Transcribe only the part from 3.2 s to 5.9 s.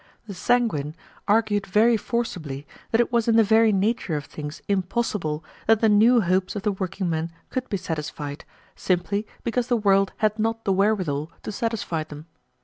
in the very nature of things impossible that the